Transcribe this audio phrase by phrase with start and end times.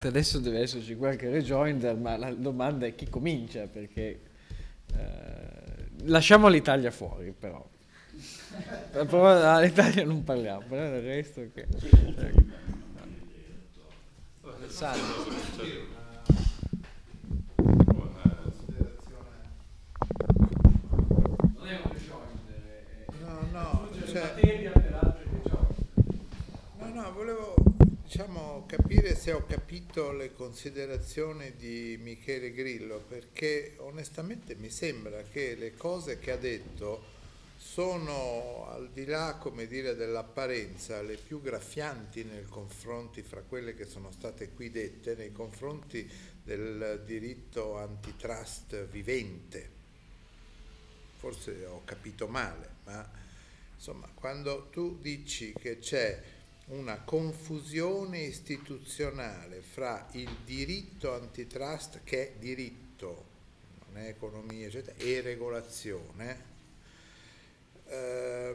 [0.00, 4.20] Adesso deve esserci qualche rejoinder, ma la domanda è chi comincia, perché
[4.94, 7.68] eh, lasciamo l'Italia fuori però.
[8.92, 11.66] però l'Italia non parliamo, però del resto che...
[14.68, 15.02] Salve.
[23.20, 24.70] No, no, cioè,
[26.78, 27.67] no, no, volevo
[28.08, 35.54] diciamo, capire se ho capito le considerazioni di Michele Grillo, perché onestamente mi sembra che
[35.56, 37.04] le cose che ha detto
[37.58, 43.84] sono al di là, come dire, dell'apparenza, le più graffianti nei confronti fra quelle che
[43.84, 46.10] sono state qui dette, nei confronti
[46.42, 49.70] del diritto antitrust vivente.
[51.18, 53.06] Forse ho capito male, ma
[53.74, 56.36] insomma, quando tu dici che c'è
[56.68, 63.26] una confusione istituzionale fra il diritto antitrust, che è diritto,
[63.86, 66.44] non è economia, eccetera, e regolazione,
[67.86, 68.54] eh,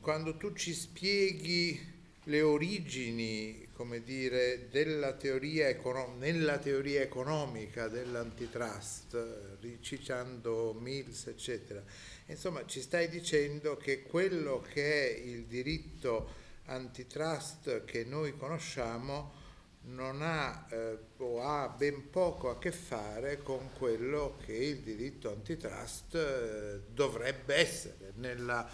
[0.00, 1.90] quando tu ci spieghi
[2.24, 11.82] le origini, come dire, della teoria econom- nella teoria economica dell'antitrust, ricicciando Mills, eccetera,
[12.26, 19.40] insomma ci stai dicendo che quello che è il diritto antitrust che noi conosciamo
[19.84, 25.30] non ha eh, o ha ben poco a che fare con quello che il diritto
[25.30, 28.68] antitrust eh, dovrebbe essere nella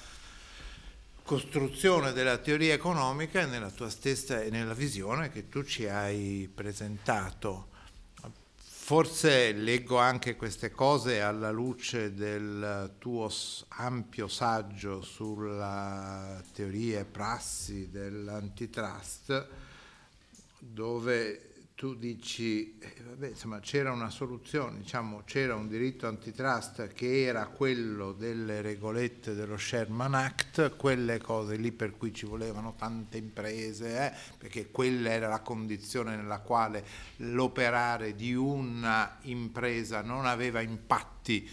[1.23, 6.51] costruzione della teoria economica e nella tua stessa e nella visione che tu ci hai
[6.53, 7.69] presentato.
[8.89, 13.31] Forse leggo anche queste cose alla luce del tuo
[13.69, 19.47] ampio saggio sulla teoria e prassi dell'antitrust,
[20.59, 27.23] dove tu dici, eh, vabbè, insomma, c'era una soluzione, diciamo, c'era un diritto antitrust che
[27.23, 33.17] era quello delle regolette dello Sherman Act, quelle cose lì per cui ci volevano tante
[33.17, 36.85] imprese, eh, perché quella era la condizione nella quale
[37.19, 41.49] l'operare di una impresa non aveva impatti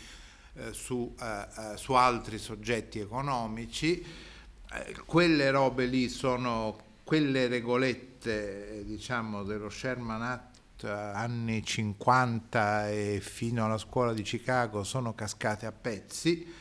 [0.53, 4.03] eh, su, eh, eh su, altri soggetti economici.
[4.73, 13.63] Eh, quelle robe lì sono quelle regolette diciamo, dello Sherman Act anni 50 e fino
[13.63, 16.53] alla scuola di Chicago sono cascate a pezzi.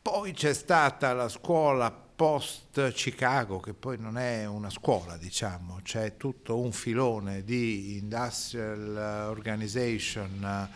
[0.00, 6.16] Poi c'è stata la scuola post Chicago, che poi non è una scuola, diciamo, c'è
[6.16, 10.68] tutto un filone di industrial organization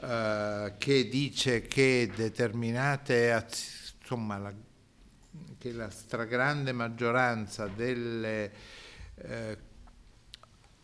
[0.00, 4.52] uh, che dice che determinate azioni, insomma, la
[5.58, 8.52] che la stragrande maggioranza delle
[9.16, 9.58] eh,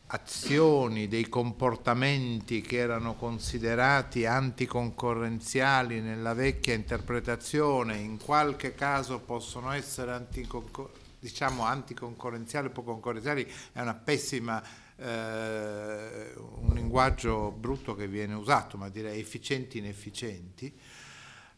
[0.06, 10.12] azioni, dei comportamenti che erano considerati anticoncorrenziali nella vecchia interpretazione, in qualche caso possono essere
[10.12, 14.62] anticoncorrenziali, diciamo anticoncorrenziali o poco concorrenziali, è una pessima
[14.96, 20.72] eh, un linguaggio brutto che viene usato, ma direi efficienti inefficienti.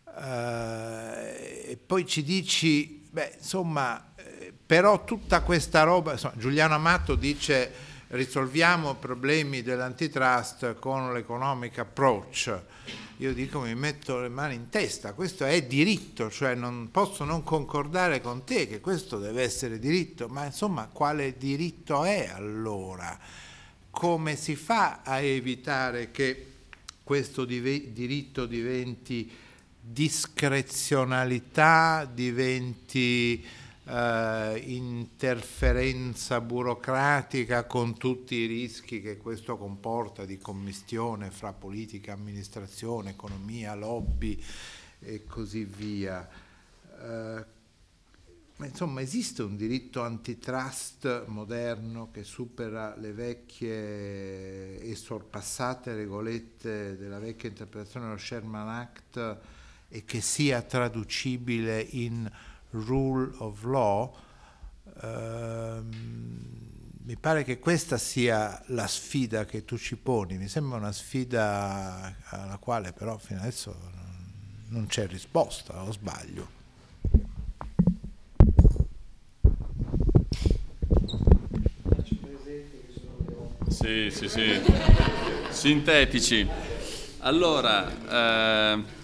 [0.04, 1.26] Uh,
[1.68, 7.94] e poi ci dici Beh, insomma, eh, però tutta questa roba, insomma, Giuliano Amato dice
[8.08, 12.60] risolviamo problemi dell'antitrust con l'economic approach.
[13.18, 17.42] Io dico mi metto le mani in testa, questo è diritto, cioè non posso non
[17.42, 23.18] concordare con te che questo deve essere diritto, ma insomma quale diritto è allora?
[23.90, 26.52] Come si fa a evitare che
[27.02, 29.32] questo diritto diventi
[29.88, 33.44] discrezionalità diventi
[33.84, 43.10] eh, interferenza burocratica con tutti i rischi che questo comporta di commistione fra politica, amministrazione,
[43.10, 44.42] economia, lobby
[44.98, 46.28] e così via.
[47.00, 47.54] Eh,
[48.58, 57.18] ma insomma esiste un diritto antitrust moderno che supera le vecchie e sorpassate regolette della
[57.18, 59.38] vecchia interpretazione dello Sherman Act
[59.96, 62.30] e che sia traducibile in
[62.72, 64.14] rule of law,
[65.00, 65.88] ehm,
[67.02, 72.14] mi pare che questa sia la sfida che tu ci poni, mi sembra una sfida
[72.24, 73.74] alla quale però fino adesso
[74.68, 76.46] non c'è risposta, o sbaglio.
[83.68, 84.60] Sì, sì, sì,
[85.48, 86.46] sintetici.
[87.20, 88.95] Allora, eh,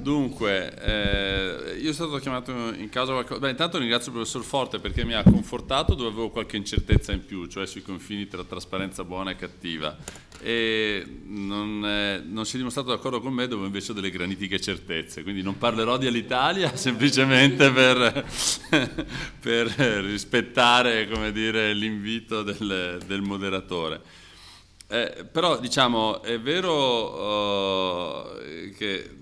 [0.00, 3.38] Dunque, eh, io sono stato chiamato in causa qualcosa.
[3.40, 7.24] Beh, intanto ringrazio il professor Forte perché mi ha confortato dove avevo qualche incertezza in
[7.24, 9.96] più, cioè sui confini tra trasparenza buona e cattiva.
[10.40, 14.58] E non, eh, non si è dimostrato d'accordo con me dove invece ho delle granitiche
[14.58, 15.22] certezze.
[15.22, 18.24] Quindi non parlerò di Alitalia semplicemente per,
[19.38, 24.00] per rispettare dire, l'invito del, del moderatore.
[24.92, 29.19] Eh, però diciamo è vero uh, che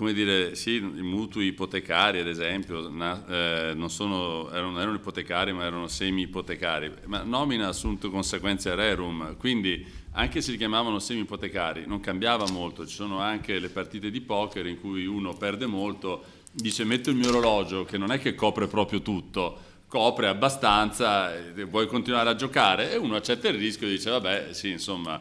[0.00, 5.52] come dire, sì, i mutui ipotecari ad esempio na, eh, non sono, erano, erano, ipotecari
[5.52, 12.00] ma erano semi-ipotecari, ma nomina assunto conseguenze rerum, quindi anche se li chiamavano semi-ipotecari non
[12.00, 16.84] cambiava molto, ci sono anche le partite di poker in cui uno perde molto, dice
[16.84, 21.30] metto il mio orologio che non è che copre proprio tutto, copre abbastanza,
[21.68, 22.90] vuoi continuare a giocare?
[22.90, 25.20] E uno accetta il rischio e dice vabbè sì insomma,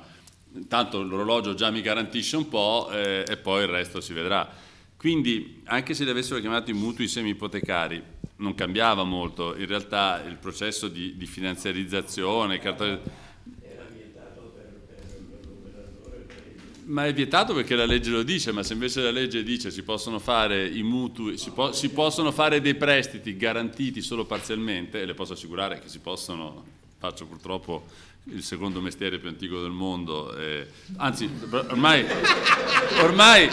[0.69, 4.67] tanto l'orologio già mi garantisce un po' eh, e poi il resto si vedrà.
[4.99, 8.03] Quindi anche se li avessero chiamati mutui semi-ipotecari
[8.39, 13.27] non cambiava molto, in realtà il processo di, di finanziarizzazione, cartone...
[16.87, 19.83] Ma è vietato perché la legge lo dice, ma se invece la legge dice si
[19.83, 25.05] possono fare i mutui, si, po- si possono fare dei prestiti garantiti solo parzialmente, e
[25.05, 26.65] le posso assicurare che si possono,
[26.97, 27.85] faccio purtroppo
[28.31, 30.67] il secondo mestiere più antico del mondo, eh,
[30.97, 31.29] anzi
[31.69, 32.05] ormai,
[33.01, 33.49] ormai,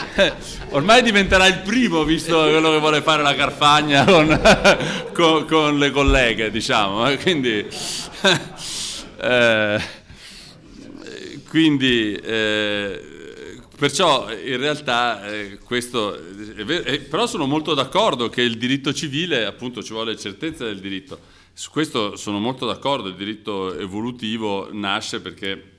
[0.71, 4.41] ormai, diventerà il primo visto quello che vuole fare la Carfagna con,
[5.13, 7.09] con, con le colleghe, diciamo.
[7.09, 7.67] Eh, quindi,
[9.21, 9.81] eh,
[11.49, 13.01] quindi eh,
[13.79, 16.19] perciò in realtà eh, questo,
[16.65, 21.35] vero, però sono molto d'accordo che il diritto civile, appunto ci vuole certezza del diritto
[21.59, 25.77] su questo sono molto d'accordo, il diritto evolutivo nasce perché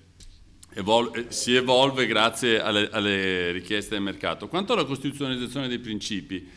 [0.73, 4.47] evol- si evolve grazie alle, alle, richieste del mercato.
[4.47, 6.49] Quanto alla costituzionalizzazione dei principi,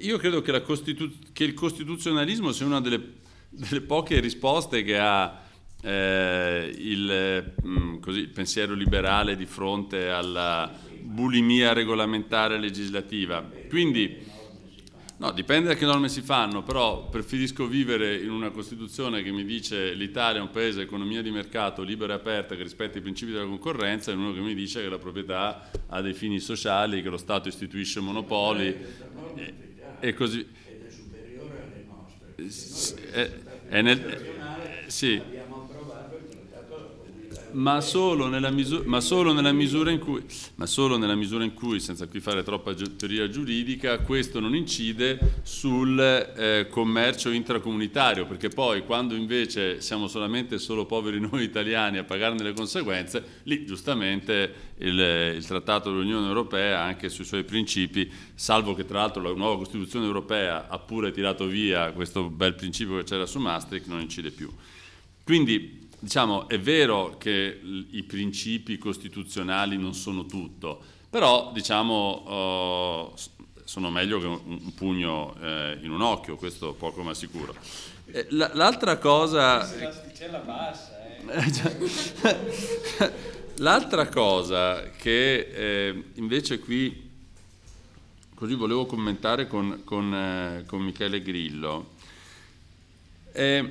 [0.00, 3.00] io credo che, costitu- che il costituzionalismo sia una delle,
[3.48, 5.40] delle poche risposte che ha
[5.80, 10.68] eh, il, mh, mm, così, il pensiero liberale di fronte alla
[11.00, 13.48] bulimia regolamentare legislativa.
[13.68, 14.32] Quindi
[15.16, 19.44] No, dipende da che norme si fanno, però preferisco vivere in una Costituzione che mi
[19.44, 23.30] dice l'Italia è un paese economia di mercato libera e aperta che rispetta i principi
[23.30, 27.10] della concorrenza e uno che mi dice che la proprietà ha dei fini sociali, che
[27.10, 28.76] lo Stato istituisce monopoli
[29.36, 29.54] e,
[30.00, 30.40] e così.
[30.40, 33.10] Ed è superiore alle nostre.
[33.12, 33.32] È,
[33.68, 35.33] è nel, sì
[37.54, 39.32] ma solo, misura, ma, solo
[39.98, 40.22] cui,
[40.56, 45.40] ma solo nella misura in cui, senza qui fare troppa teoria giuridica, questo non incide
[45.42, 52.04] sul eh, commercio intracomunitario, perché poi quando invece siamo solamente solo poveri noi italiani a
[52.04, 58.74] pagarne le conseguenze, lì giustamente il, il Trattato dell'Unione Europea, anche sui suoi principi, salvo
[58.74, 63.04] che tra l'altro la nuova Costituzione Europea ha pure tirato via questo bel principio che
[63.04, 64.50] c'era su Maastricht, non incide più.
[65.24, 67.60] Quindi diciamo, è vero che
[67.90, 70.78] i principi costituzionali non sono tutto,
[71.08, 73.14] però diciamo, uh,
[73.64, 77.54] sono meglio che un, un pugno eh, in un occhio, questo poco ma sicuro.
[78.06, 79.60] Eh, l'altra cosa...
[80.44, 80.92] Bassa,
[81.78, 83.12] eh.
[83.56, 87.10] l'altra cosa che eh, invece qui,
[88.34, 91.92] così volevo commentare con, con, eh, con Michele Grillo,
[93.32, 93.64] è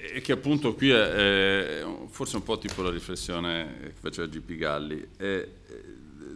[0.00, 4.54] e che appunto qui è, è, forse un po' tipo la riflessione che faceva GP
[4.54, 5.06] Galli.
[5.16, 5.52] E,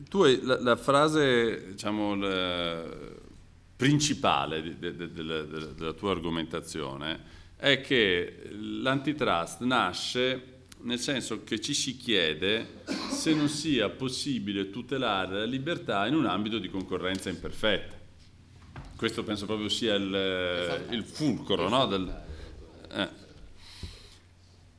[0.08, 2.84] tu hai la, la frase, diciamo, la,
[3.76, 11.72] principale de, de, de, della tua argomentazione è che l'antitrust nasce nel senso che ci
[11.72, 17.94] si chiede se non sia possibile tutelare la libertà in un ambito di concorrenza imperfetta.
[18.96, 21.86] Questo penso proprio sia il, il fulcro no?
[21.86, 22.22] del.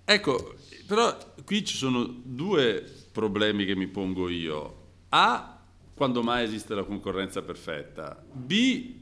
[0.06, 4.84] Ecco, però qui ci sono due problemi che mi pongo io.
[5.10, 5.64] A,
[5.96, 8.24] quando mai esiste la concorrenza perfetta?
[8.32, 8.94] B,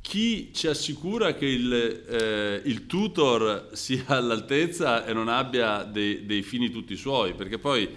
[0.00, 6.42] chi ci assicura che il, eh, il tutor sia all'altezza e non abbia dei, dei,
[6.42, 7.34] fini tutti suoi?
[7.34, 7.88] Perché poi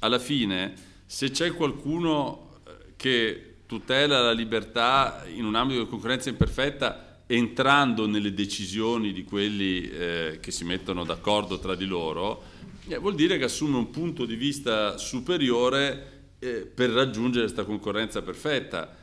[0.00, 0.74] alla fine
[1.06, 8.08] se c'è qualcuno eh, che tutela la libertà in un ambito di concorrenza imperfetta, entrando
[8.08, 12.42] nelle decisioni di quelli eh, che si mettono d'accordo tra di loro,
[12.88, 18.20] eh, vuol dire che assume un punto di vista superiore eh, per raggiungere questa concorrenza
[18.22, 18.96] perfetta,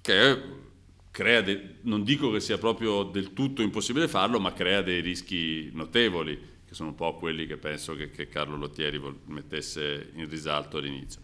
[0.00, 0.42] che
[1.12, 5.70] crea, de- non dico che sia proprio del tutto impossibile farlo, ma crea dei rischi
[5.74, 10.78] notevoli, che sono un po' quelli che penso che, che Carlo Lottieri mettesse in risalto
[10.78, 11.20] all'inizio.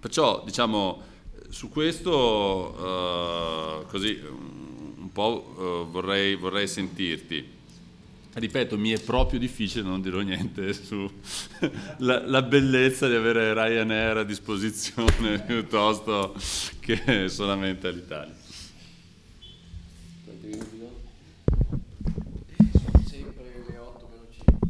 [0.00, 1.00] Perciò, diciamo,
[1.48, 4.20] su questo, uh, così,
[5.10, 7.58] un po' uh, vorrei, vorrei sentirti.
[8.32, 11.10] Ripeto, mi è proprio difficile, non dirò niente sulla
[11.98, 16.34] la bellezza di avere Ryanair a disposizione piuttosto
[16.78, 18.38] che solamente all'Italia.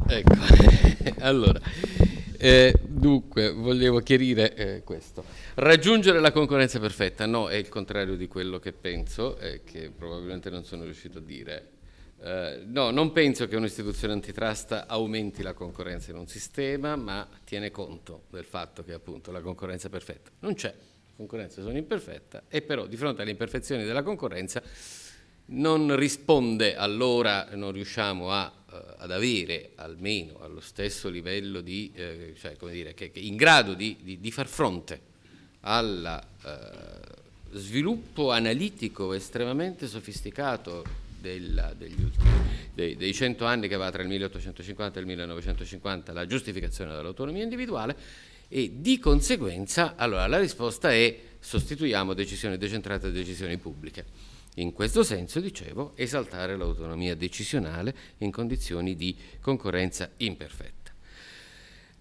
[0.07, 0.35] Ecco,
[1.21, 1.61] allora,
[2.39, 5.23] eh, dunque, volevo chiarire eh, questo.
[5.63, 10.49] Raggiungere la concorrenza perfetta, no, è il contrario di quello che penso e che probabilmente
[10.49, 11.73] non sono riuscito a dire.
[12.19, 17.71] Eh, no, non penso che un'istituzione antitrust aumenti la concorrenza in un sistema, ma tiene
[17.71, 22.63] conto del fatto che appunto la concorrenza perfetta non c'è, la concorrenza sono imperfetta e
[22.63, 24.63] però di fronte alle imperfezioni della concorrenza
[25.53, 32.33] non risponde allora, non riusciamo a eh, ad avere almeno allo stesso livello di, eh,
[32.39, 35.09] cioè come dire, che, che in grado di, di, di far fronte
[35.61, 40.85] al eh, sviluppo analitico estremamente sofisticato
[41.21, 42.31] della, ultimi,
[42.73, 47.43] dei, dei 100 anni che va tra il 1850 e il 1950 la giustificazione dell'autonomia
[47.43, 47.97] individuale
[48.49, 54.05] e di conseguenza allora la risposta è sostituiamo decisioni decentrate a decisioni pubbliche.
[54.55, 60.80] In questo senso, dicevo, esaltare l'autonomia decisionale in condizioni di concorrenza imperfetta.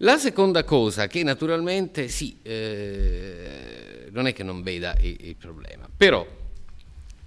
[0.02, 5.90] La seconda cosa, che naturalmente sì, eh, non è che non veda il, il problema,
[5.94, 6.26] però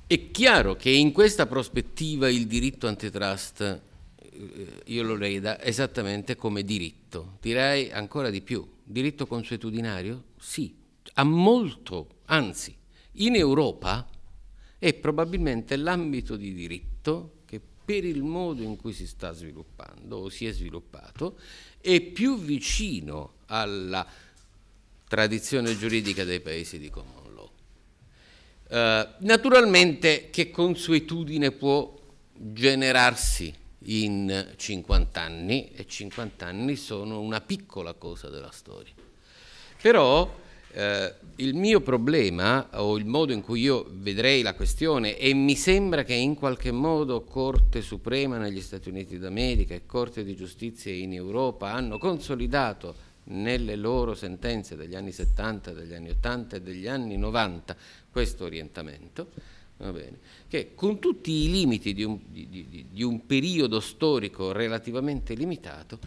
[0.07, 6.63] è chiaro che in questa prospettiva il diritto antitrust eh, io lo veda esattamente come
[6.63, 8.67] diritto, direi ancora di più.
[8.83, 10.23] Diritto consuetudinario?
[10.39, 10.73] Sì,
[11.13, 12.75] ha molto, anzi,
[13.13, 14.09] in Europa
[14.79, 17.42] è probabilmente l'ambito di diritto
[17.83, 21.37] per il modo in cui si sta sviluppando o si è sviluppato
[21.79, 24.05] è più vicino alla
[25.07, 27.49] tradizione giuridica dei paesi di common law.
[28.69, 31.93] Uh, naturalmente che consuetudine può
[32.35, 33.53] generarsi
[33.85, 38.93] in 50 anni e 50 anni sono una piccola cosa della storia.
[39.81, 40.41] Però
[40.73, 45.55] eh, il mio problema o il modo in cui io vedrei la questione e mi
[45.55, 50.91] sembra che in qualche modo Corte Suprema negli Stati Uniti d'America e Corte di Giustizia
[50.91, 56.87] in Europa hanno consolidato nelle loro sentenze degli anni 70, degli anni 80 e degli
[56.87, 57.75] anni 90
[58.11, 59.29] questo orientamento,
[60.47, 65.99] che con tutti i limiti di un, di, di, di un periodo storico relativamente limitato,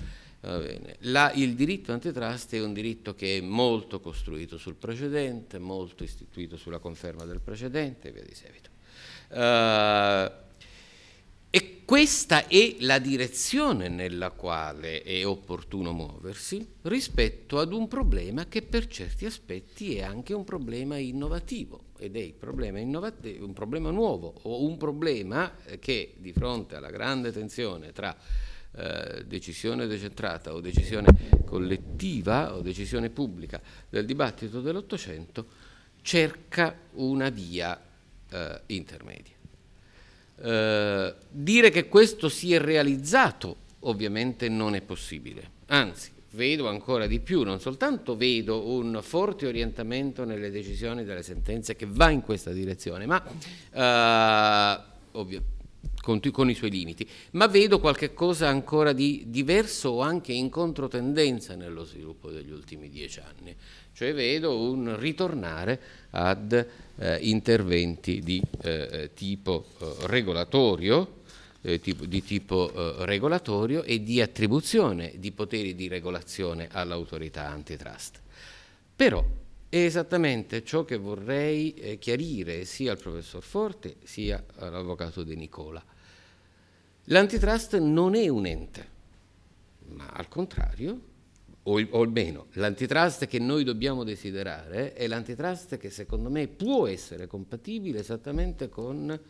[1.00, 6.56] la, il diritto antitrust è un diritto che è molto costruito sul precedente, molto istituito
[6.56, 8.70] sulla conferma del precedente e via di seguito.
[9.28, 10.44] Uh,
[11.50, 18.62] e questa è la direzione nella quale è opportuno muoversi rispetto ad un problema che
[18.62, 24.64] per certi aspetti è anche un problema innovativo ed è problema un problema nuovo o
[24.64, 28.14] un problema che di fronte alla grande tensione tra
[28.76, 31.06] eh, decisione decentrata o decisione
[31.44, 35.46] collettiva o decisione pubblica del dibattito dell'Ottocento
[36.02, 37.80] cerca una via
[38.30, 39.34] eh, intermedia.
[40.38, 47.18] Eh, dire che questo si è realizzato ovviamente non è possibile, anzi vedo ancora di
[47.18, 52.52] più, non soltanto vedo un forte orientamento nelle decisioni delle sentenze che va in questa
[52.52, 53.24] direzione, ma
[53.72, 54.80] eh,
[55.12, 55.54] ovviamente
[56.06, 60.50] con, con, i suoi limiti, ma vedo qualche cosa ancora di diverso o anche in
[60.50, 63.52] controtendenza nello sviluppo degli ultimi dieci anni,
[63.92, 66.66] cioè vedo un ritornare ad
[66.98, 71.22] eh, interventi di eh, tipo eh, regolatorio,
[71.62, 78.20] eh, di tipo eh, regolatorio e di attribuzione di poteri di regolazione all'autorità antitrust.
[78.94, 79.24] Però
[79.68, 85.82] è esattamente ciò che vorrei eh, chiarire sia al professor Forte sia all'avvocato De Nicola.
[87.10, 88.88] L'antitrust non è un ente,
[89.90, 91.00] ma al contrario,
[91.62, 97.28] o, o almeno l'antitrust che noi dobbiamo desiderare è l'antitrust che secondo me può essere
[97.28, 99.20] compatibile esattamente con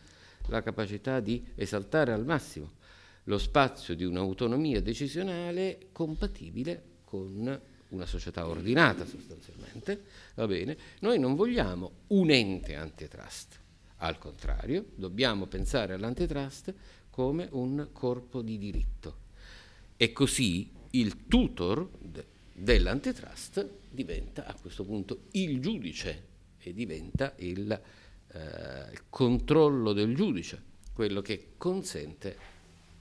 [0.48, 2.72] la capacità di esaltare al massimo
[3.24, 10.02] lo spazio di un'autonomia decisionale compatibile con una società ordinata sostanzialmente,
[10.34, 10.76] va bene?
[11.00, 13.60] Noi non vogliamo un ente antitrust,
[13.98, 16.74] al contrario, dobbiamo pensare all'antitrust
[17.16, 19.24] come un corpo di diritto.
[19.96, 26.24] E così il tutor de, dell'antitrust diventa a questo punto il giudice
[26.60, 32.36] e diventa il, eh, il controllo del giudice, quello che consente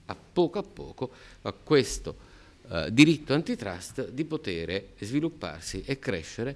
[0.06, 2.16] a poco a poco a questo
[2.70, 6.56] eh, diritto antitrust di poter svilupparsi e crescere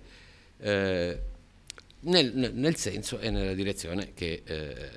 [0.60, 1.20] eh,
[2.02, 4.90] nel, nel, senso e nella direzione che, eh,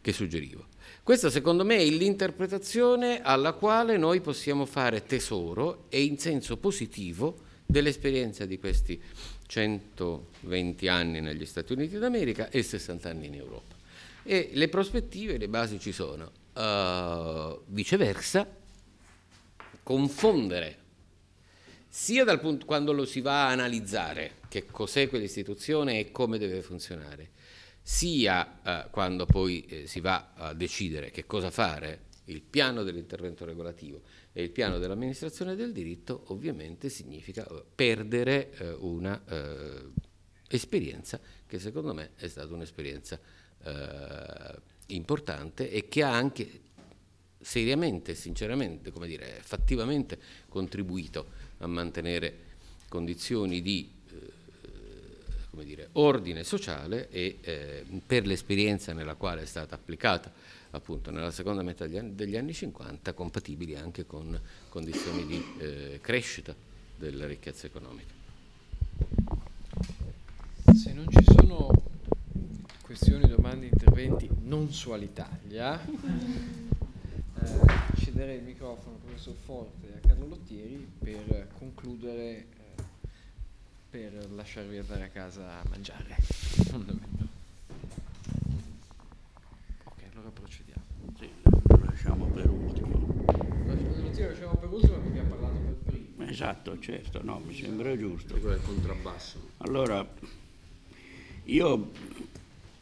[0.00, 0.74] che suggerivo.
[1.02, 7.38] Questa secondo me è l'interpretazione alla quale noi possiamo fare tesoro e in senso positivo
[7.66, 9.00] dell'esperienza di questi
[9.46, 13.74] 120 anni negli Stati Uniti d'America e 60 anni in Europa.
[14.22, 16.32] E le prospettive, le basi ci sono.
[16.54, 18.48] Uh, viceversa,
[19.82, 20.84] confondere
[21.88, 26.60] sia dal punto quando lo si va a analizzare che cos'è quell'istituzione e come deve
[26.60, 27.30] funzionare,
[27.86, 33.44] sia eh, quando poi eh, si va a decidere che cosa fare, il piano dell'intervento
[33.44, 34.02] regolativo
[34.32, 39.84] e il piano dell'amministrazione del diritto, ovviamente significa eh, perdere eh, una eh,
[40.48, 43.20] esperienza che secondo me è stata un'esperienza
[43.62, 46.62] eh, importante e che ha anche
[47.38, 51.28] seriamente, sinceramente, come dire, fattivamente contribuito
[51.58, 52.54] a mantenere
[52.88, 53.95] condizioni di
[55.62, 60.32] dire, ordine sociale e eh, per l'esperienza nella quale è stata applicata
[60.70, 65.98] appunto nella seconda metà degli anni, degli anni 50 compatibili anche con condizioni di eh,
[66.02, 66.54] crescita
[66.96, 68.14] della ricchezza economica.
[70.74, 71.70] Se non ci sono
[72.82, 75.90] questioni, domande, interventi non su Alitalia, eh,
[77.98, 82.46] cederei il microfono al professor Forte e a Carlo Lottieri per concludere, eh,
[83.90, 86.16] per lasciarvi andare a casa a mangiare.
[89.84, 90.82] ok, allora procediamo.
[91.18, 93.24] Sì, lo lasciamo per ultimo.
[93.26, 96.30] Lo lasciamo per ultimo perché abbiamo parlato per primo.
[96.30, 98.34] Esatto, certo, no, mi sembra giusto.
[98.34, 99.50] Quello è il contrabbasso.
[99.58, 100.06] Allora,
[101.44, 101.90] io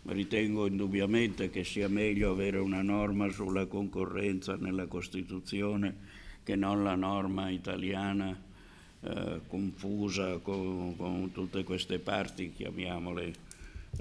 [0.06, 5.96] Ritengo indubbiamente che sia meglio avere una norma sulla concorrenza nella Costituzione
[6.42, 8.38] che non la norma italiana
[9.04, 13.32] eh, confusa con, con, tutte queste parti, chiamiamole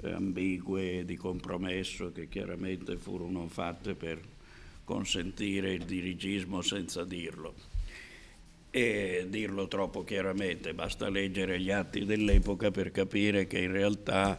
[0.02, 4.18] eh, ambigue, di compromesso, che chiaramente furono fatte per
[4.84, 7.54] consentire il dirigismo senza dirlo.
[8.70, 14.36] E dirlo troppo chiaramente, basta leggere gli atti dell'epoca per capire che in realtà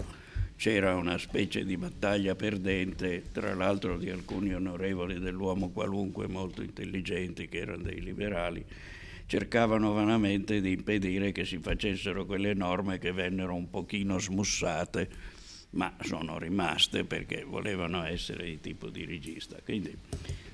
[0.57, 7.47] c'era una specie di battaglia perdente, tra l'altro di alcuni onorevoli dell'uomo qualunque molto intelligenti,
[7.47, 8.65] che erano dei liberali,
[9.27, 15.09] cercavano vanamente di impedire che si facessero quelle norme che vennero un pochino smussate,
[15.71, 19.57] ma sono rimaste perché volevano essere di tipo dirigista.
[19.63, 19.95] Quindi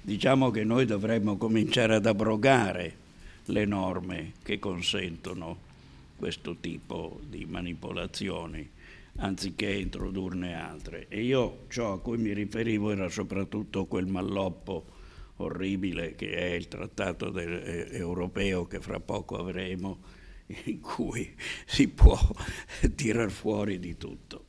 [0.02, 2.98] diciamo che noi dovremmo cominciare ad abrogare
[3.46, 5.70] le norme che consentono
[6.16, 8.70] questo tipo di manipolazioni
[9.18, 11.08] anziché introdurne altre.
[11.10, 15.00] E io ciò a cui mi riferivo era soprattutto quel malloppo
[15.42, 20.00] orribile che è il trattato del, eh, europeo che fra poco avremo,
[20.66, 21.34] in cui
[21.66, 22.18] si può
[22.96, 24.46] tirar fuori di tutto.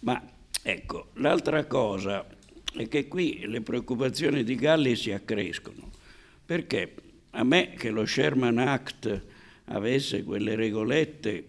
[0.00, 0.22] Ma
[0.62, 2.26] ecco, l'altra cosa
[2.74, 5.90] è che qui le preoccupazioni di Galli si accrescono,
[6.44, 6.94] perché
[7.30, 9.24] a me che lo Sherman Act
[9.66, 11.44] avesse quelle regolette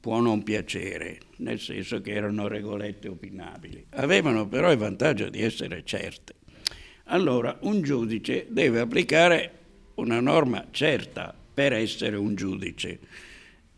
[0.00, 3.86] può non piacere, nel senso che erano regolette opinabili.
[3.90, 6.35] Avevano però il vantaggio di essere certe.
[7.08, 9.52] Allora un giudice deve applicare
[9.94, 12.98] una norma certa per essere un giudice,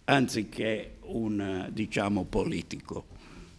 [0.05, 3.07] anziché un, diciamo, politico.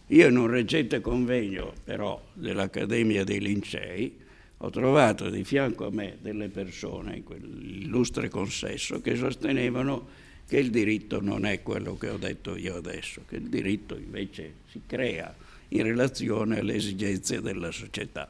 [0.08, 4.18] Io in un recente convegno, però, dell'Accademia dei Lincei,
[4.56, 10.08] ho trovato di fianco a me delle persone, quell'illustre consesso, che sostenevano
[10.48, 14.54] che il diritto non è quello che ho detto io adesso, che il diritto invece
[14.68, 15.32] si crea
[15.68, 18.28] in relazione alle esigenze della società.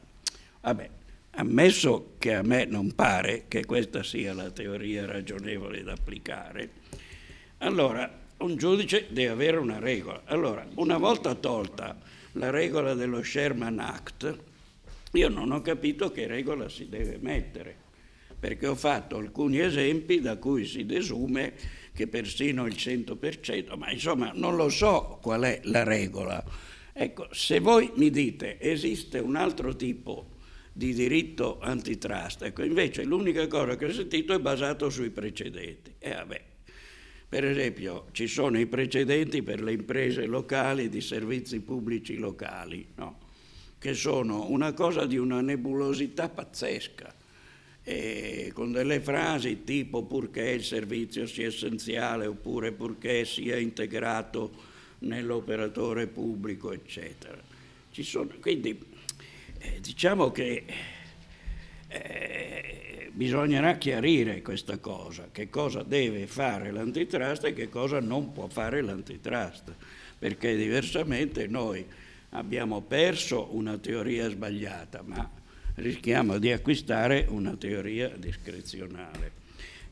[0.61, 0.89] Vabbè,
[1.31, 6.69] ammesso che a me non pare che questa sia la teoria ragionevole da applicare,
[7.59, 10.23] allora un giudice deve avere una regola.
[10.25, 11.97] Allora, una volta tolta
[12.33, 14.37] la regola dello Sherman Act,
[15.13, 17.75] io non ho capito che regola si deve mettere,
[18.39, 21.53] perché ho fatto alcuni esempi da cui si desume
[21.93, 26.43] che persino il 100%, ma insomma non lo so qual è la regola.
[26.93, 30.30] Ecco, se voi mi dite esiste un altro tipo
[30.73, 35.93] di diritto antitrust, ecco, invece l'unica cosa che ho sentito è basato sui precedenti.
[35.99, 36.41] E vabbè,
[37.27, 43.19] per esempio ci sono i precedenti per le imprese locali di servizi pubblici locali, no?
[43.77, 47.15] che sono una cosa di una nebulosità pazzesca
[47.83, 56.07] eh, con delle frasi tipo purché il servizio sia essenziale oppure purché sia integrato nell'operatore
[56.07, 57.39] pubblico, eccetera.
[57.91, 58.77] Sono, quindi
[59.61, 60.63] eh, diciamo che
[61.87, 68.47] eh, bisognerà chiarire questa cosa, che cosa deve fare l'antitrust e che cosa non può
[68.47, 69.73] fare l'antitrust,
[70.17, 71.85] perché diversamente noi
[72.29, 75.29] abbiamo perso una teoria sbagliata, ma
[75.75, 79.39] rischiamo di acquistare una teoria discrezionale.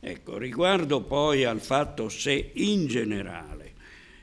[0.00, 3.74] Ecco, riguardo poi al fatto se in generale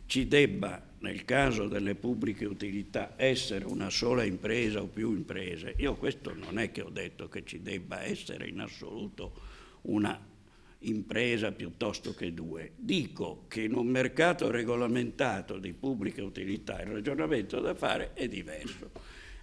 [0.08, 5.96] ci debba, nel caso delle pubbliche utilità, essere una sola impresa o più imprese, io
[5.96, 9.34] questo non è che ho detto che ci debba essere in assoluto
[9.84, 10.20] una
[10.80, 12.72] impresa piuttosto che due.
[12.78, 18.92] Dico che in un mercato regolamentato di pubblica utilità il ragionamento da fare è diverso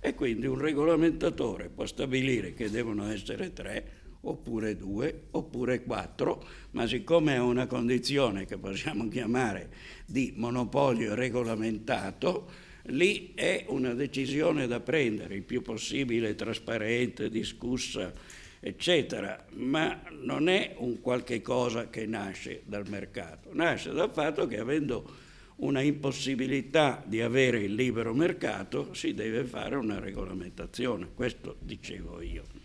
[0.01, 6.87] e quindi un regolamentatore può stabilire che devono essere tre oppure due oppure quattro, ma
[6.87, 9.71] siccome è una condizione che possiamo chiamare
[10.07, 12.51] di monopolio regolamentato,
[12.89, 18.13] lì è una decisione da prendere il più possibile trasparente, discussa
[18.61, 24.59] eccetera, ma non è un qualche cosa che nasce dal mercato, nasce dal fatto che
[24.59, 25.23] avendo
[25.57, 32.64] una impossibilità di avere il libero mercato si deve fare una regolamentazione, questo dicevo io.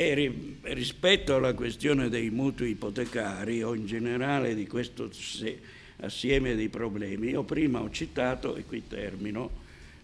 [0.00, 5.10] E ri, rispetto alla questione dei mutui ipotecari o in generale di questo
[5.98, 9.50] assieme di problemi, io prima ho citato, e qui termino,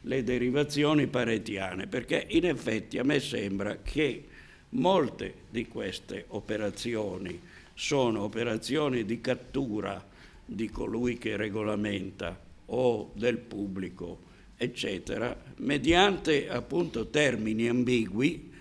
[0.02, 4.24] le derivazioni paretiane, perché in effetti a me sembra che
[4.70, 7.40] Molte di queste operazioni
[7.72, 10.04] sono operazioni di cattura
[10.44, 14.24] di colui che regolamenta o del pubblico,
[14.56, 18.52] eccetera, mediante appunto termini ambigui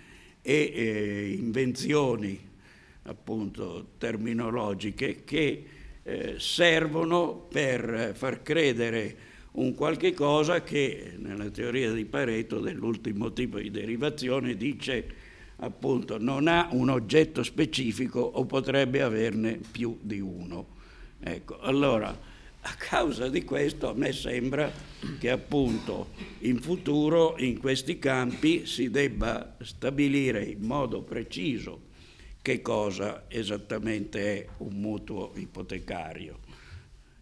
[0.46, 2.38] e eh, invenzioni
[3.02, 5.64] appunto terminologiche che
[6.04, 9.16] eh, servono per far credere
[9.52, 15.04] un qualche cosa che nella teoria di Pareto dell'ultimo tipo di derivazione dice
[15.56, 20.74] appunto non ha un oggetto specifico o potrebbe averne più di uno.
[21.18, 22.16] Ecco, allora,
[22.66, 24.72] a causa di questo a me sembra
[25.20, 31.82] che appunto in futuro in questi campi si debba stabilire in modo preciso
[32.42, 36.40] che cosa esattamente è un mutuo ipotecario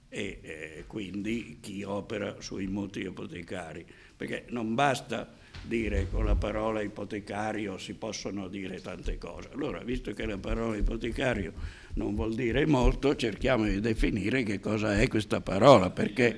[0.08, 3.84] e eh, quindi chi opera sui mutui ipotecari,
[4.16, 5.28] perché non basta
[5.62, 9.48] dire con la parola ipotecario si possono dire tante cose.
[9.52, 11.52] Allora, visto che la parola ipotecario
[11.94, 16.36] non vuol dire molto, cerchiamo di definire che cosa è questa parola, perché...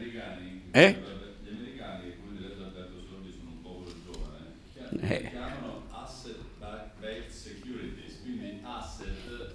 [0.71, 0.97] Eh?
[1.43, 5.31] Gli americani, come diretto Alberto Sordi, sono un popolo giovane, eh.
[5.31, 9.55] chiamano asset backed securities, quindi asset,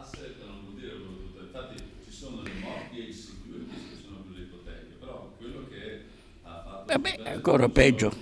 [0.00, 4.42] asset non vuol dire tutto, infatti ci sono le mortgage securities che sono più le
[4.42, 6.00] ipoteche, però quello che
[6.44, 6.84] ha fatto...
[6.86, 8.14] Vabbè, ancora peggio.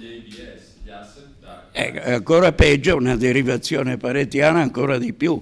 [1.73, 5.41] È ancora peggio, una derivazione paretiana ancora di più.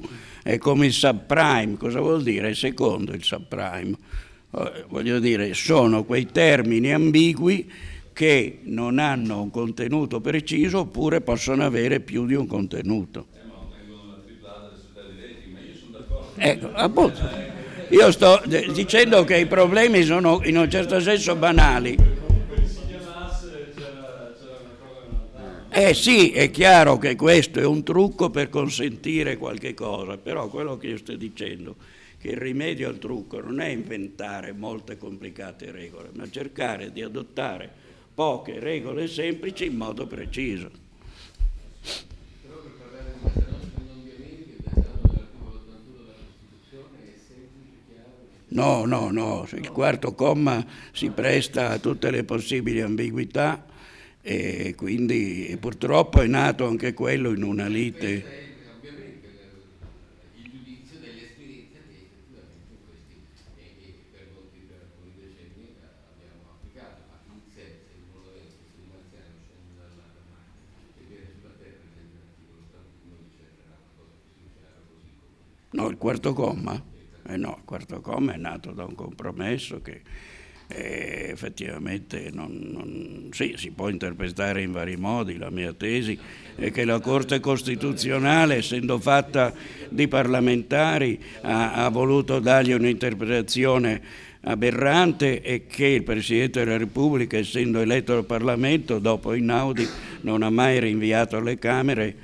[0.49, 2.55] È come il subprime, cosa vuol dire?
[2.55, 3.95] Secondo il subprime.
[4.57, 7.71] Eh, voglio dire, sono quei termini ambigui
[8.15, 13.27] che non hanno un contenuto preciso oppure possono avere più di un contenuto.
[16.37, 17.21] Ecco, appunto.
[17.91, 18.41] Io sto
[18.73, 22.18] dicendo che i problemi sono in un certo senso banali.
[25.71, 30.79] Eh sì, è chiaro che questo è un trucco per consentire qualche cosa, però quello
[30.79, 35.71] che io sto dicendo è che il rimedio al trucco non è inventare molte complicate
[35.71, 37.71] regole, ma cercare di adottare
[38.13, 40.71] poche regole semplici in modo preciso.
[48.51, 53.68] No, no, no, il quarto comma si presta a tutte le possibili ambiguità
[54.31, 58.27] e quindi purtroppo è nato anche quello in una lite.
[75.71, 76.83] No, il quarto comma?
[77.23, 80.03] Eh no, il quarto comma è nato da un compromesso che
[80.69, 86.19] eh, effettivamente non, non, sì, si può interpretare in vari modi, la mia tesi
[86.55, 89.53] è che la Corte Costituzionale, essendo fatta
[89.89, 97.81] di parlamentari, ha, ha voluto dargli un'interpretazione aberrante e che il Presidente della Repubblica, essendo
[97.81, 99.87] eletto al Parlamento, dopo Inaudi
[100.23, 102.17] non ha mai rinviato alle Camere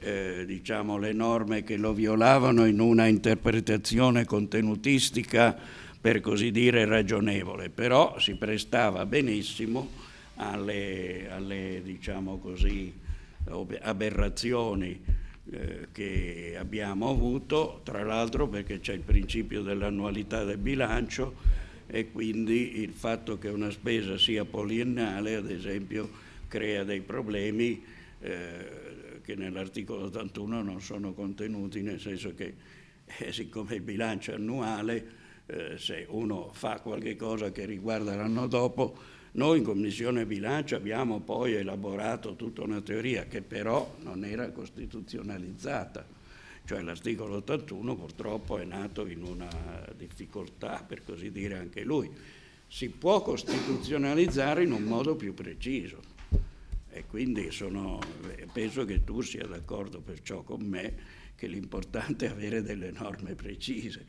[0.00, 7.70] eh, diciamo, le norme che lo violavano in una interpretazione contenutistica per così dire ragionevole,
[7.70, 9.88] però si prestava benissimo
[10.34, 12.92] alle, alle diciamo così,
[13.80, 15.02] aberrazioni
[15.50, 21.36] eh, che abbiamo avuto, tra l'altro perché c'è il principio dell'annualità del bilancio
[21.86, 26.10] e quindi il fatto che una spesa sia poliennale, ad esempio,
[26.48, 27.82] crea dei problemi
[28.20, 32.52] eh, che nell'articolo 81 non sono contenuti, nel senso che
[33.06, 38.46] eh, siccome il bilancio è annuale, eh, se uno fa qualche cosa che riguarda l'anno
[38.46, 38.96] dopo,
[39.32, 46.06] noi in Commissione Bilancio abbiamo poi elaborato tutta una teoria che però non era costituzionalizzata,
[46.64, 49.48] cioè l'articolo 81 purtroppo è nato in una
[49.96, 52.08] difficoltà, per così dire anche lui.
[52.68, 56.00] Si può costituzionalizzare in un modo più preciso
[56.90, 57.98] e quindi sono,
[58.52, 60.94] penso che tu sia d'accordo perciò con me
[61.34, 64.06] che l'importante è avere delle norme precise.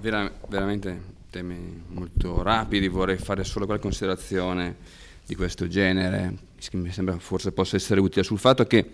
[0.00, 4.76] Vera, veramente temi molto rapidi, vorrei fare solo qualche considerazione
[5.26, 8.90] di questo genere, che mi sembra forse possa essere utile, sul fatto che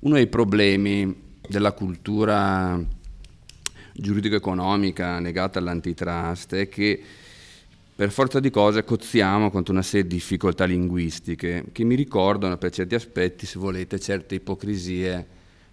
[0.00, 2.78] uno dei problemi della cultura
[3.92, 7.02] giuridico-economica legata all'antitrust è che
[7.96, 12.70] per forza di cose cozziamo contro una serie di difficoltà linguistiche che mi ricordano per
[12.70, 15.26] certi aspetti, se volete, certe ipocrisie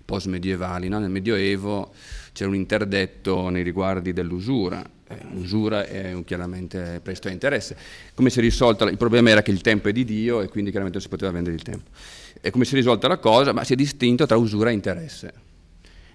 [0.06, 0.88] post-medievali.
[0.88, 1.00] No?
[1.00, 1.92] Nel Medioevo
[2.32, 4.88] c'era un interdetto nei riguardi dell'usura.
[5.08, 7.76] Eh, l'usura è chiaramente presto a interesse.
[8.14, 8.90] Come si è risolta?
[8.90, 11.56] Il problema era che il tempo è di Dio e quindi chiaramente si poteva vendere
[11.56, 11.90] il tempo.
[12.40, 13.52] E come si è risolta la cosa?
[13.54, 15.34] Ma si è distinto tra usura e interesse.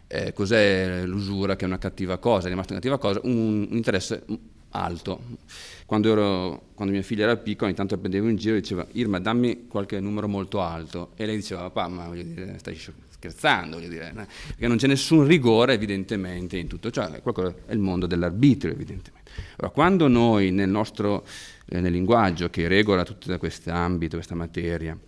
[0.06, 2.46] Eh, cos'è l'usura che è una cattiva cosa?
[2.46, 3.20] È rimasta una cattiva cosa?
[3.24, 4.24] Un, un interesse
[4.70, 5.20] alto.
[5.86, 9.18] Quando, ero, quando, mia figlia era piccola, ogni tanto prendevo in giro e diceva Irma
[9.18, 12.76] dammi qualche numero molto alto e lei diceva papà ma voglio dire stai
[13.20, 14.26] scherzando, voglio dire, eh?
[14.48, 19.30] perché non c'è nessun rigore evidentemente in tutto ciò, quello è il mondo dell'arbitrio evidentemente.
[19.56, 21.26] Allora, quando noi nel nostro
[21.66, 24.98] eh, nel linguaggio che regola tutto questo ambito, questa materia,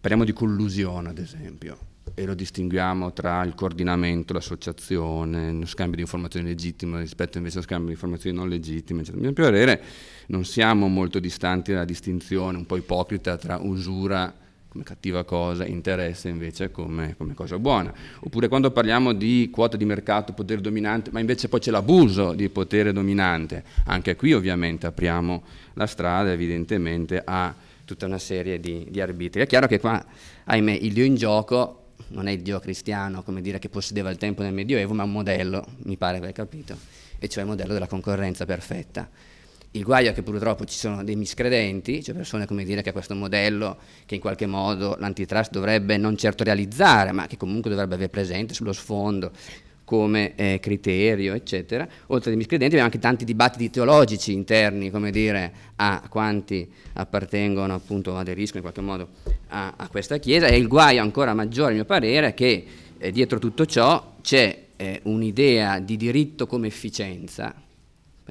[0.00, 1.78] parliamo di collusione ad esempio,
[2.14, 7.66] e lo distinguiamo tra il coordinamento, l'associazione, lo scambio di informazioni legittime rispetto invece allo
[7.66, 9.00] scambio di informazioni non legittime.
[9.00, 9.18] Eccetera.
[9.18, 9.82] A mio parere
[10.26, 14.32] non siamo molto distanti dalla distinzione un po' ipocrita tra usura
[14.74, 17.94] come cattiva cosa, interesse invece come, come, cosa buona.
[18.20, 22.48] Oppure quando parliamo di quota di mercato, potere dominante, ma invece poi c'è l'abuso di
[22.48, 25.42] potere dominante, anche qui ovviamente apriamo
[25.74, 29.42] la strada evidentemente a tutta una serie di, di arbitri.
[29.42, 30.04] È chiaro che qua,
[30.42, 34.16] ahimè, il Dio in gioco non è il Dio cristiano, come dire, che possedeva il
[34.16, 36.76] tempo nel Medioevo, ma un modello, mi pare aver capito,
[37.20, 39.08] e cioè il modello della concorrenza perfetta
[39.76, 43.14] il guaio è che purtroppo ci sono dei miscredenti, cioè persone come dire che questo
[43.16, 48.08] modello che in qualche modo l'antitrust dovrebbe non certo realizzare, ma che comunque dovrebbe avere
[48.08, 49.32] presente sullo sfondo
[49.82, 51.86] come eh, criterio, eccetera.
[52.06, 58.16] Oltre ai miscredenti abbiamo anche tanti dibattiti teologici interni, come dire, a quanti appartengono appunto,
[58.16, 59.08] aderiscono in qualche modo
[59.48, 62.64] a, a questa Chiesa e il guaio ancora maggiore, a mio parere, è che
[62.96, 67.54] eh, dietro tutto ciò c'è eh, un'idea di diritto come efficienza,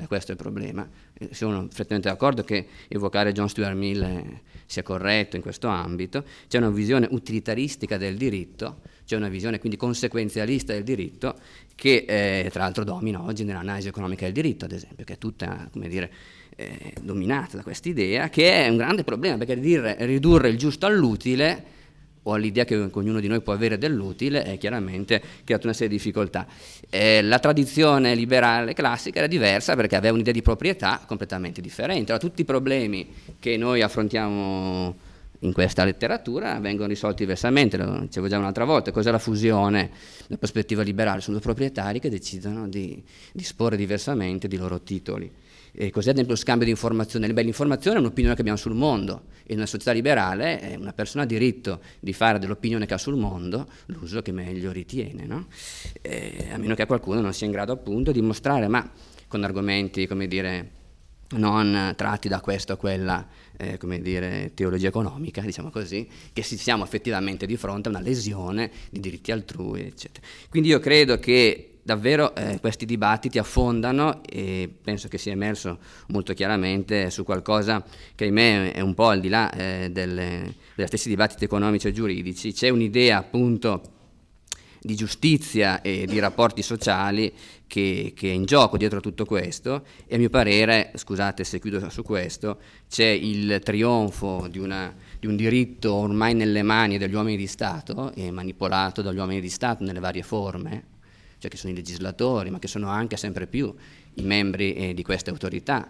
[0.07, 0.87] questo è il problema,
[1.31, 6.69] sono perfettamente d'accordo che evocare John Stuart Mill sia corretto in questo ambito, c'è una
[6.69, 11.35] visione utilitaristica del diritto, c'è una visione quindi conseguenzialista del diritto
[11.75, 15.67] che eh, tra l'altro domina oggi nell'analisi economica del diritto, ad esempio, che è tutta,
[15.71, 16.11] come dire,
[16.55, 20.85] eh, dominata da questa idea, che è un grande problema, perché ridurre, ridurre il giusto
[20.85, 21.81] all'utile
[22.23, 25.95] o all'idea che ognuno di noi può avere dell'utile, è chiaramente creato una serie di
[25.95, 26.45] difficoltà.
[26.89, 32.11] Eh, la tradizione liberale classica era diversa perché aveva un'idea di proprietà completamente differente.
[32.11, 33.07] Allora, tutti i problemi
[33.39, 35.02] che noi affrontiamo
[35.43, 39.91] in questa letteratura vengono risolti diversamente, lo dicevo già un'altra volta, cos'è la fusione
[40.27, 41.21] la prospettiva liberale?
[41.21, 43.03] Sono due proprietari che decidono di
[43.33, 45.31] disporre diversamente di loro titoli.
[45.75, 47.31] E così ad esempio lo scambio di informazioni.
[47.33, 51.23] Beh, l'informazione è un'opinione che abbiamo sul mondo e in una società liberale una persona
[51.23, 55.47] ha diritto di fare dell'opinione che ha sul mondo l'uso che meglio ritiene, no?
[56.51, 58.87] a meno che qualcuno non sia in grado appunto di mostrare, ma
[59.27, 60.82] con argomenti, come dire,
[61.33, 66.83] non tratti da questa o quella eh, come dire, teologia economica, diciamo così, che siamo
[66.83, 70.25] effettivamente di fronte a una lesione di diritti altrui, eccetera.
[70.49, 76.33] Quindi io credo che davvero eh, questi dibattiti affondano e penso che sia emerso molto
[76.33, 77.83] chiaramente su qualcosa
[78.15, 81.91] che ahimè è un po' al di là eh, delle, degli stessi dibattiti economici e
[81.91, 83.92] giuridici, c'è un'idea appunto
[84.83, 87.31] di giustizia e di rapporti sociali
[87.65, 89.85] che, che, è in gioco dietro a tutto questo.
[90.05, 95.27] E a mio parere, scusate se chiudo su questo, c'è il trionfo di, una, di
[95.27, 99.83] un diritto ormai nelle mani degli uomini di Stato e manipolato dagli uomini di Stato
[99.83, 100.83] nelle varie forme,
[101.37, 103.73] cioè che sono i legislatori, ma che sono anche sempre più
[104.15, 105.89] i membri eh, di queste autorità,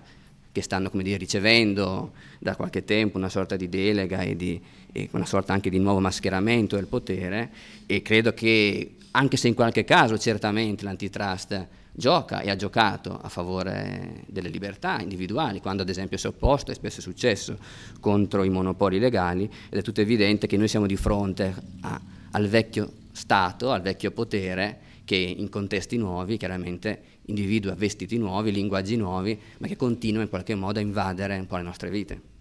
[0.54, 4.62] che stanno dire, ricevendo da qualche tempo una sorta di delega e, di,
[4.92, 7.50] e una sorta anche di nuovo mascheramento del potere
[7.88, 13.30] e credo che anche se in qualche caso certamente l'antitrust gioca e ha giocato a
[13.30, 17.58] favore delle libertà individuali, quando ad esempio si è opposto, e spesso è successo,
[18.00, 22.00] contro i monopoli legali, ed è tutto evidente che noi siamo di fronte a,
[22.32, 28.96] al vecchio Stato, al vecchio potere, che in contesti nuovi chiaramente individua vestiti nuovi, linguaggi
[28.96, 32.33] nuovi, ma che continua in qualche modo a invadere un po' le nostre vite.